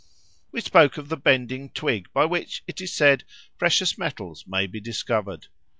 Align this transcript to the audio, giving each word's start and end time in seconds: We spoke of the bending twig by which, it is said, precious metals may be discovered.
We 0.51 0.61
spoke 0.61 0.97
of 0.97 1.09
the 1.09 1.15
bending 1.15 1.69
twig 1.69 2.11
by 2.11 2.25
which, 2.25 2.63
it 2.65 2.81
is 2.81 2.91
said, 2.91 3.23
precious 3.59 3.99
metals 3.99 4.45
may 4.47 4.65
be 4.65 4.79
discovered. 4.79 5.45